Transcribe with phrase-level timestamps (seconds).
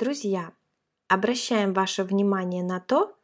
[0.00, 0.52] Друзья,
[1.08, 3.14] обращаем ваше внимание на то,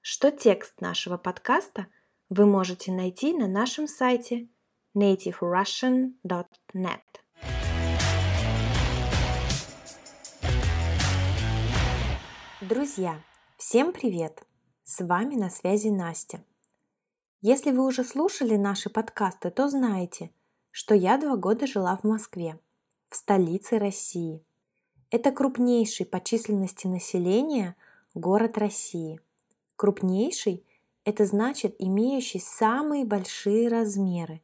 [0.00, 1.88] что текст нашего подкаста
[2.28, 4.48] вы можете найти на нашем сайте
[4.96, 7.00] nativerussian.net.
[12.60, 13.20] Друзья,
[13.56, 14.44] всем привет!
[14.84, 16.44] С вами на связи Настя.
[17.40, 20.30] Если вы уже слушали наши подкасты, то знаете,
[20.70, 22.60] что я два года жила в Москве,
[23.08, 24.44] в столице России–
[25.10, 27.76] это крупнейший по численности населения
[28.14, 29.20] город России.
[29.76, 30.64] Крупнейший–
[31.04, 34.40] это значит имеющий самые большие размеры,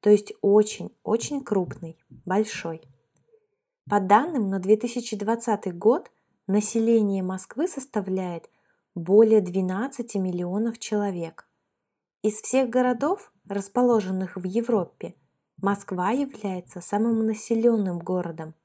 [0.00, 2.82] то есть очень-очень крупный, большой.
[3.88, 6.10] По данным на 2020 год
[6.46, 8.50] население Москвы составляет
[8.94, 11.48] более 12 миллионов человек.
[12.22, 15.14] Из всех городов, расположенных в Европе,
[15.56, 18.54] Москва является самым населенным городом–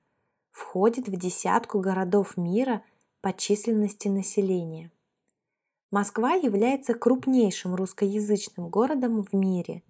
[0.57, 2.83] входит в десятку городов мира
[3.21, 4.91] по численности населения.
[5.91, 9.83] Москва является крупнейшим русскоязычным городом в мире,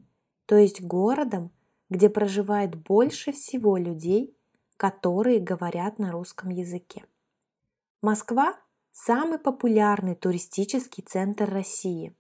[0.45, 1.51] то есть городом,
[1.89, 4.35] где проживает больше всего людей,
[4.75, 7.05] которые говорят на русском языке.
[8.01, 8.59] Москва–
[8.91, 12.13] самый популярный туристический центр России.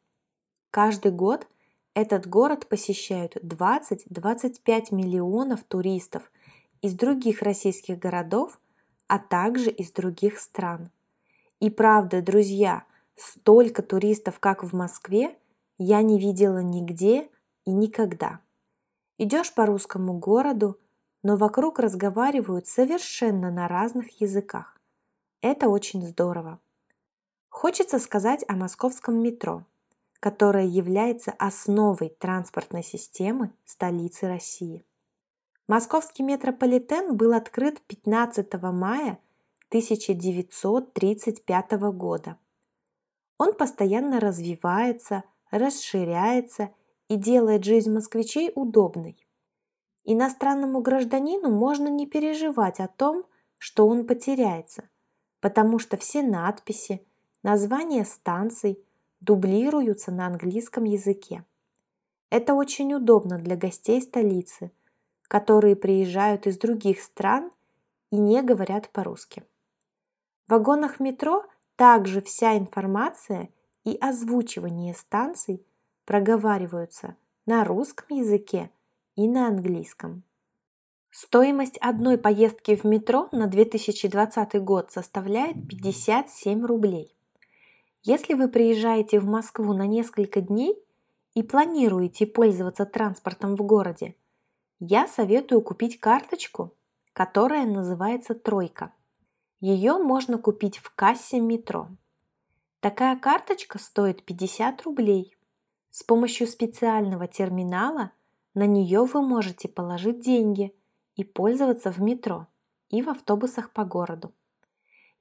[0.71, 1.47] Каждый год
[1.93, 6.31] этот город посещают 20-25 миллионов туристов
[6.81, 8.59] из других российских городов,
[9.07, 10.91] а также из других стран.
[11.59, 12.83] И правда, друзья,
[13.15, 15.37] столько туристов, как в Москве,
[15.77, 17.29] я не видела нигде
[17.65, 18.41] и никогда.
[19.17, 20.79] Идешь по русскому городу,
[21.23, 24.79] но вокруг разговаривают совершенно на разных языках.
[25.41, 26.59] Это очень здорово.
[27.49, 29.65] Хочется сказать о московском метро,
[30.19, 34.85] которое является основой транспортной системы столицы России.
[35.67, 39.19] Московский метрополитен был открыт 15 мая
[39.67, 42.37] 1935 года.
[43.37, 46.69] Он постоянно развивается, расширяется
[47.09, 49.17] и делает жизнь москвичей удобной.
[50.05, 53.25] Иностранному гражданину можно не переживать о том,
[53.57, 54.87] что он потеряется,
[55.41, 57.05] потому что все надписи,
[57.43, 58.81] названия станций
[59.19, 61.43] дублируются на английском языке.
[62.29, 64.71] Это очень удобно для гостей столицы,
[65.27, 67.51] которые приезжают из других стран
[68.11, 69.43] и не говорят по-русски.
[70.47, 71.45] В вагонах метро
[71.75, 73.49] также вся информация
[73.83, 75.65] и озвучивание станций
[76.05, 78.71] проговариваются на русском языке
[79.15, 80.23] и на английском.
[81.09, 87.13] Стоимость одной поездки в метро на 2020 год составляет 57 рублей.
[88.03, 90.77] Если вы приезжаете в Москву на несколько дней
[91.33, 94.15] и планируете пользоваться транспортом в городе–
[94.79, 96.73] я советую купить карточку,
[97.13, 98.93] которая называется «Тройка».
[99.59, 101.87] Ее можно купить в кассе метро.
[102.79, 105.35] Такая карточка стоит 50 рублей.
[105.89, 108.11] С помощью специального терминала
[108.53, 110.75] на нее вы можете положить деньги
[111.15, 112.45] и пользоваться в метро
[112.89, 114.31] и в автобусах по городу.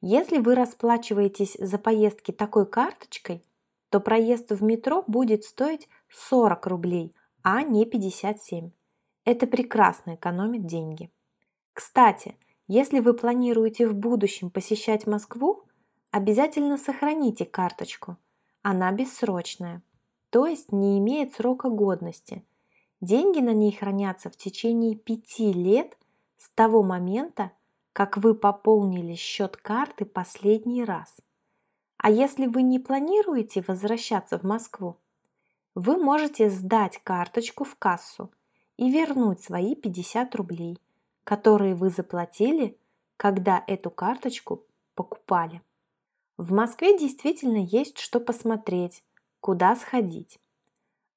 [0.03, 3.43] Если вы расплачиваетесь за поездки такой карточкой,
[3.89, 8.75] то проезд в метро будет стоить 40 рублей, а не 57.
[9.26, 11.10] Это прекрасно экономит деньги.
[11.72, 12.37] Кстати,
[12.69, 15.64] если вы планируете в будущем посещать Москву,
[16.12, 18.19] обязательно сохраните карточку.
[18.62, 19.82] Она бессрочная,
[20.31, 22.47] то есть не имеет срока годности.
[23.00, 25.98] Деньги на ней хранятся в течение пяти лет
[26.36, 27.50] с того момента,
[27.92, 31.16] как вы пополнили счет карты последний раз.
[31.97, 34.98] А если вы не планируете возвращаться в Москву,
[35.75, 38.31] вы можете сдать карточку в кассу–
[38.76, 40.78] и вернуть свои 50 рублей,
[41.25, 42.78] которые вы заплатили,
[43.16, 44.64] когда эту карточку
[44.94, 45.62] покупали.
[46.37, 49.03] В Москве действительно есть что посмотреть,
[49.41, 50.39] куда сходить.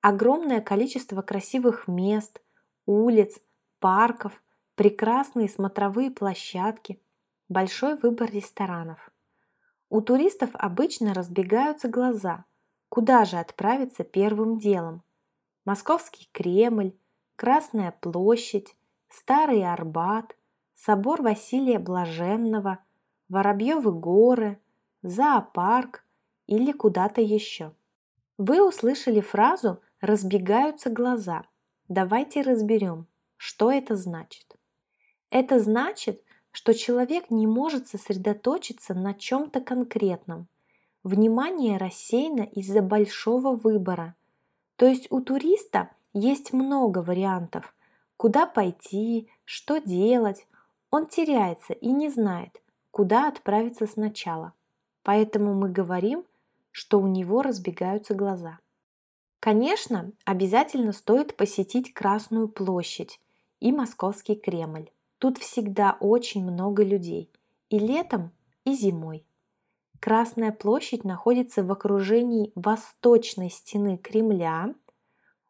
[0.02, 2.42] Огромное количество красивых мест,
[2.86, 3.40] улиц,
[3.80, 4.42] парков,
[4.76, 7.02] прекрасные смотровые площадки,
[7.50, 9.12] большой выбор ресторанов.
[9.90, 12.46] У туристов обычно разбегаются глаза,
[12.88, 15.04] куда же отправиться первым делом.
[15.66, 16.94] Московский Кремль,
[17.40, 18.76] Красная площадь,
[19.08, 20.36] Старый Арбат,
[20.76, 22.80] собор Василия Блаженного,
[23.30, 24.60] Воробьевы горы,
[25.04, 26.04] зоопарк
[26.48, 27.74] или куда-то еще.
[28.38, 31.46] Вы услышали фразу «разбегаются глаза».
[31.88, 33.08] Давайте разберем,
[33.38, 34.58] что это значит.
[35.30, 36.22] Это значит,
[36.52, 40.50] что человек не может сосредоточиться на чем-то конкретном.
[41.04, 44.16] Внимание рассеяно из-за большого выбора.
[44.76, 47.76] То есть у туриста есть много вариантов,
[48.18, 50.48] куда пойти, что делать.
[50.92, 52.62] Он теряется и не знает,
[52.92, 54.54] куда отправиться сначала.
[55.04, 56.26] Поэтому мы говорим,
[56.72, 58.60] что у него разбегаются глаза.
[59.40, 63.20] Конечно, обязательно стоит посетить Красную площадь
[63.60, 64.90] и Московский Кремль.
[65.18, 67.30] Тут всегда очень много людей.
[67.70, 68.32] И летом,
[68.66, 69.26] и зимой.
[70.00, 74.74] Красная площадь находится в окружении восточной стены Кремля,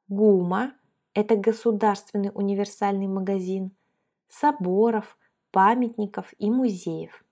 [0.10, 0.74] ГУМа,
[1.14, 3.72] это государственный универсальный магазин,
[4.28, 5.18] соборов,
[5.52, 7.24] памятников и музеев.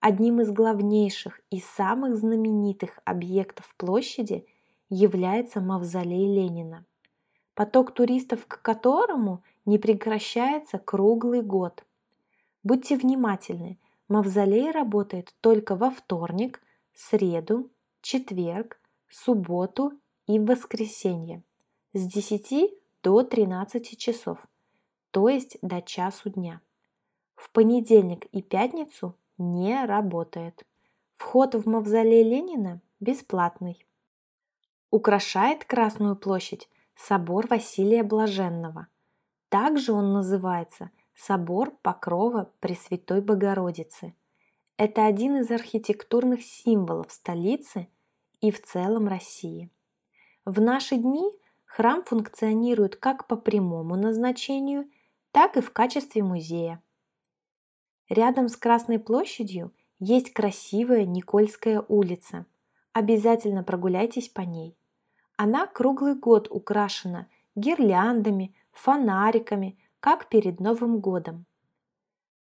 [0.00, 4.46] Одним из главнейших и самых знаменитых объектов площади
[4.88, 6.86] является мавзолей Ленина,
[7.54, 11.84] поток туристов к которому не прекращается круглый год.
[12.62, 13.78] Будьте внимательны,
[14.08, 17.70] Мавзолей работает только во вторник, среду,
[18.02, 18.78] четверг,
[19.08, 19.92] субботу
[20.26, 21.42] и воскресенье
[21.94, 24.46] с 10 до 13 часов,
[25.10, 26.60] то есть до часу дня.
[27.34, 30.64] В понедельник и пятницу не работает.
[31.14, 33.86] Вход в мавзолей Ленина бесплатный.
[34.90, 38.88] Украшает Красную площадь собор Василия Блаженного.
[39.48, 44.14] Также он называется– собор Покрова Пресвятой Богородицы.
[44.76, 47.88] Это один из архитектурных символов столицы
[48.40, 49.70] и в целом России.
[50.44, 51.30] В наши дни
[51.74, 54.88] храм функционирует как по прямому назначению,
[55.32, 56.80] так и в качестве музея.
[58.08, 62.46] Рядом с Красной площадью есть красивая Никольская улица.
[62.92, 64.76] Обязательно прогуляйтесь по ней.
[65.36, 67.26] Она круглый год украшена
[67.56, 71.44] гирляндами, фонариками, как перед Новым годом.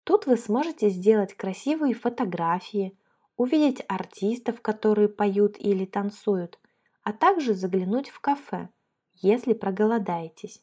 [0.06, 2.97] Тут вы сможете сделать красивые фотографии,
[3.35, 6.59] увидеть артистов, которые поют или танцуют,
[7.03, 8.69] а также заглянуть в кафе,
[9.21, 10.61] если проголодаетесь,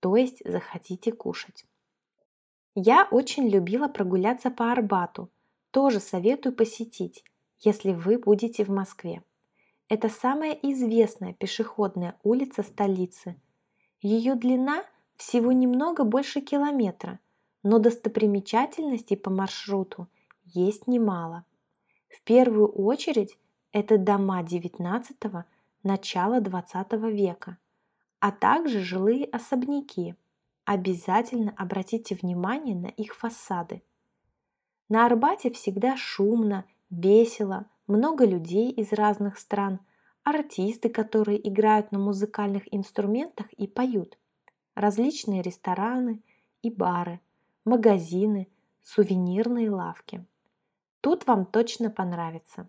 [0.00, 1.64] то есть захотите кушать.
[2.74, 5.30] Я очень любила прогуляться по Арбату,
[5.70, 7.24] тоже советую посетить,
[7.60, 9.22] если вы будете в Москве.
[9.88, 13.40] Это самая известная пешеходная улица столицы.
[14.00, 14.84] Ее длина–
[15.16, 17.20] всего немного больше километра,
[17.62, 20.08] но достопримечательностей по маршруту
[20.44, 21.46] есть немало.
[22.08, 23.38] В первую очередь
[23.72, 25.44] это дома XIX–
[25.86, 27.58] начала XX века,
[28.26, 30.16] а также жилые особняки.
[30.64, 33.84] Обязательно обратите внимание на их фасады.
[34.88, 39.78] На Арбате всегда шумно, весело, много людей из разных стран,
[40.24, 44.18] артисты, которые играют на музыкальных инструментах и поют–
[44.74, 46.20] различные рестораны
[46.62, 47.20] и бары,
[47.64, 48.48] магазины,
[48.82, 50.26] сувенирные лавки.
[51.00, 52.68] Тут вам точно понравится.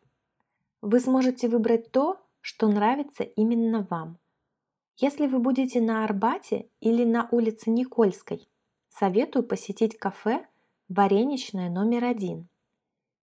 [0.82, 4.18] Вы сможете выбрать то, что нравится именно вам.
[4.98, 8.50] Если вы будете на Арбате или на улице Никольской,
[8.90, 10.46] советую посетить кафе
[10.90, 12.50] «Вареничное номер один».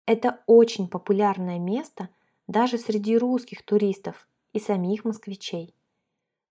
[0.05, 2.09] Это очень популярное место
[2.47, 5.75] даже среди русских туристов и самих москвичей.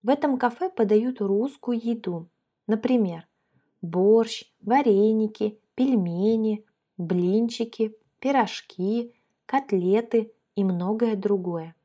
[0.03, 2.29] В этом кафе подают русскую еду,
[2.67, 3.25] например,
[3.81, 6.65] борщ, вареники, пельмени,
[6.97, 9.13] блинчики, пирожки,
[9.45, 11.75] котлеты и многое другое.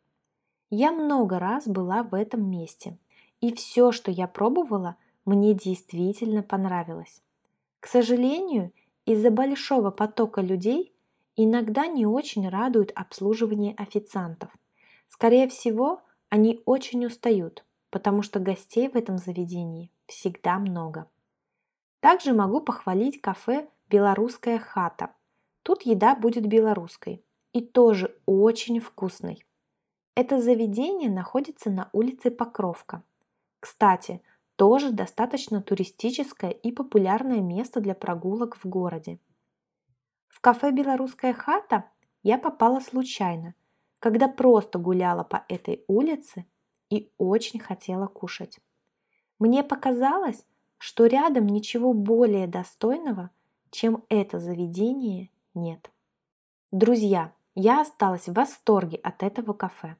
[0.70, 2.98] Я много раз была в этом месте,
[3.40, 7.22] и все, что я пробовала, мне действительно понравилось.
[7.80, 8.72] К сожалению,
[9.04, 10.92] из-за большого потока людей
[11.36, 14.50] иногда не очень радует обслуживание официантов.
[15.08, 21.08] Скорее всего, они очень устают, потому что гостей в этом заведении всегда много.
[22.00, 25.14] Также могу похвалить кафе «Белорусская хата».
[25.62, 29.44] Тут еда будет белорусской и тоже очень вкусной.
[30.14, 33.02] Это заведение находится на улице Покровка.
[33.60, 34.20] Кстати,
[34.56, 39.18] тоже достаточно туристическое и популярное место для прогулок в городе.
[40.28, 41.90] В кафе «Белорусская хата»
[42.22, 43.54] я попала случайно,
[44.00, 46.46] когда просто гуляла по этой улице
[46.90, 48.58] и очень хотела кушать.
[49.42, 50.46] Мне показалось,
[50.78, 53.30] что рядом ничего более достойного,
[53.72, 55.90] чем это заведение, нет.
[56.70, 59.96] Друзья, я осталась в восторге от этого кафе.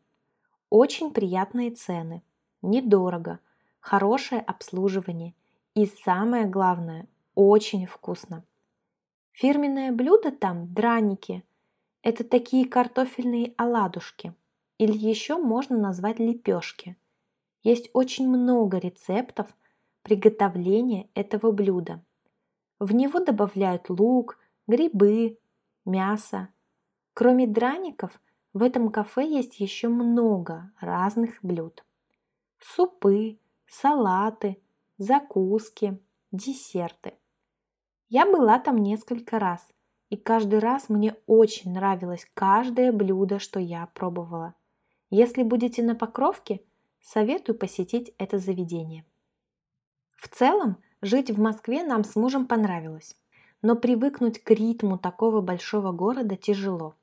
[0.71, 2.23] Очень приятные цены,
[2.63, 3.41] недорого–
[3.81, 5.35] хорошее обслуживание
[5.75, 8.45] и самое главное, очень вкусно.
[9.33, 11.43] Фирменное блюдо там– драники.
[12.05, 14.35] Это такие картофельные оладушки.
[14.79, 16.97] Или еще можно назвать лепешки.
[17.63, 19.55] Есть очень много рецептов
[20.03, 22.05] приготовления этого блюда.
[22.79, 25.39] В него добавляют лук, грибы,
[25.85, 26.49] мясо.
[27.15, 28.21] Кроме драников,
[28.53, 31.85] в этом кафе есть еще много разных блюд.
[32.59, 34.59] Супы, салаты,
[34.99, 35.99] закуски,
[36.33, 37.15] десерты.
[38.09, 39.67] Я была там несколько раз,
[40.11, 44.55] и каждый раз мне очень нравилось каждое блюдо, что я пробовала.
[45.09, 46.61] Если будете на Покровке,
[47.03, 49.05] советую посетить это заведение.
[50.17, 53.17] В целом, жить в Москве нам с мужем понравилось,
[53.61, 56.95] но привыкнуть к ритму такого большого города тяжело.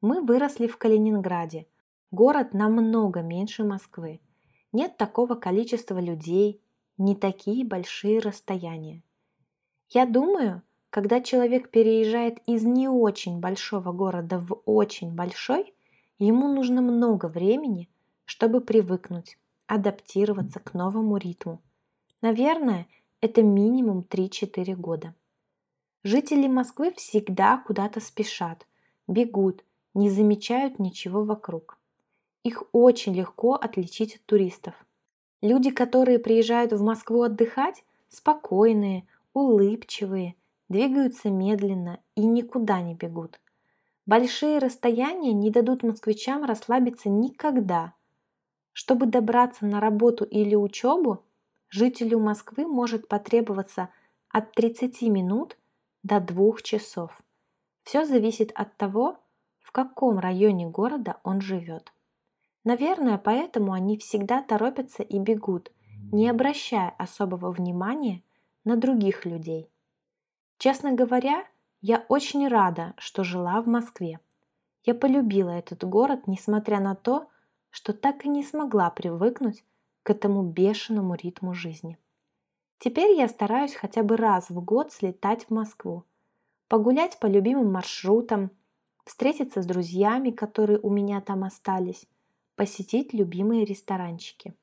[0.00, 1.66] Мы выросли в Калининграде,
[2.10, 4.20] город намного меньше Москвы,
[4.72, 6.60] нет такого количества людей,
[6.98, 9.02] не такие большие расстояния.
[9.88, 15.74] Я думаю, когда человек переезжает из не очень большого города в очень большой,
[16.18, 17.88] ему нужно много времени,
[18.30, 21.60] чтобы привыкнуть, адаптироваться к новому ритму.
[22.22, 22.86] Наверное,
[23.20, 25.16] это минимум 3-4 года.
[26.04, 28.68] Жители Москвы всегда куда-то спешат,
[29.08, 31.76] бегут, не замечают ничего вокруг.
[32.44, 34.74] Их очень легко отличить от туристов.
[35.42, 40.36] Люди, которые приезжают в Москву отдыхать, спокойные, улыбчивые,
[40.68, 43.40] двигаются медленно и никуда не бегут.
[44.06, 47.94] Большие расстояния не дадут москвичам расслабиться никогда.
[48.72, 51.24] Чтобы добраться на работу или учебу,
[51.68, 53.90] жителю Москвы может потребоваться
[54.28, 55.56] от 30 минут
[56.02, 57.20] до 2 часов.
[57.82, 59.18] Все зависит от того,
[59.58, 61.92] в каком районе города он живет.
[62.64, 65.72] Наверное, поэтому они всегда торопятся и бегут,
[66.12, 68.22] не обращая особого внимания
[68.64, 69.70] на других людей.
[70.58, 71.44] Честно говоря,
[71.80, 74.20] я очень рада, что жила в Москве.
[74.84, 77.28] Я полюбила этот город, несмотря на то,
[77.70, 79.64] что так и не смогла привыкнуть
[80.02, 81.98] к этому бешеному ритму жизни.
[82.78, 86.04] Теперь я стараюсь хотя бы раз в год слетать в Москву,
[86.68, 88.50] погулять по любимым маршрутам,
[89.04, 92.06] встретиться с друзьями, которые у меня там остались,
[92.56, 94.54] посетить любимые ресторанчики.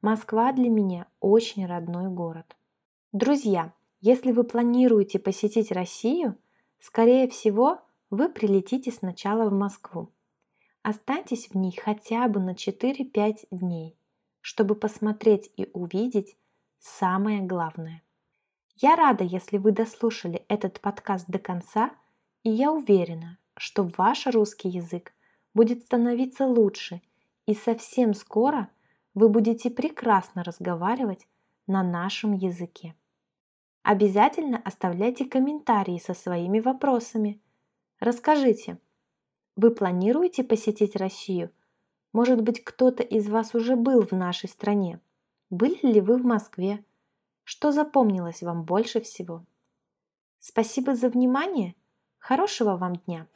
[0.00, 2.56] Москва для меня очень родной город.
[3.12, 6.36] Друзья, если вы планируете посетить Россию,
[6.78, 10.08] скорее всего, вы прилетите сначала в Москву.
[10.82, 13.96] Останьтесь в ней хотя бы на 4-5 дней,
[14.40, 16.36] чтобы посмотреть и увидеть
[16.78, 18.02] самое главное.
[18.76, 21.90] Я рада, если вы дослушали этот подкаст до конца,
[22.42, 25.12] и я уверена, что ваш русский язык
[25.52, 27.02] будет становиться лучше
[27.44, 28.70] и совсем скоро
[29.12, 31.26] вы будете прекрасно разговаривать
[31.66, 32.94] на нашем языке.
[33.82, 37.40] Обязательно оставляйте комментарии со своими вопросами.
[37.98, 38.78] Расскажите,
[39.60, 41.50] вы планируете посетить Россию?
[42.12, 45.00] Может быть, кто-то из вас уже был в нашей стране?
[45.50, 46.82] Были ли вы в Москве?
[47.44, 49.44] Что запомнилось вам больше всего?
[50.38, 51.74] Спасибо за внимание.
[52.18, 53.26] Хорошего вам дня!